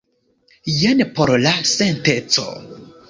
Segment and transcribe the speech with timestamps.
[0.77, 2.47] Jen por la senteco.